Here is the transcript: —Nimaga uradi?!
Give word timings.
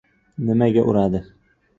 —Nimaga 0.47 0.85
uradi?! 0.93 1.21